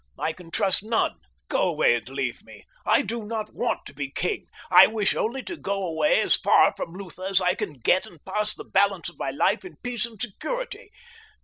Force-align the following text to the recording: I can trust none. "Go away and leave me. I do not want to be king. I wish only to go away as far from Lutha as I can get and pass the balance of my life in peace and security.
I 0.17 0.33
can 0.33 0.49
trust 0.49 0.81
none. 0.81 1.17
"Go 1.47 1.61
away 1.67 1.93
and 1.93 2.09
leave 2.09 2.41
me. 2.43 2.63
I 2.87 3.03
do 3.03 3.23
not 3.23 3.53
want 3.53 3.85
to 3.85 3.93
be 3.93 4.09
king. 4.09 4.47
I 4.71 4.87
wish 4.87 5.13
only 5.15 5.43
to 5.43 5.55
go 5.55 5.85
away 5.85 6.21
as 6.21 6.35
far 6.35 6.73
from 6.75 6.93
Lutha 6.95 7.25
as 7.29 7.39
I 7.39 7.53
can 7.53 7.73
get 7.73 8.07
and 8.07 8.17
pass 8.25 8.55
the 8.55 8.63
balance 8.63 9.09
of 9.09 9.19
my 9.19 9.29
life 9.29 9.63
in 9.63 9.75
peace 9.83 10.07
and 10.07 10.19
security. 10.19 10.89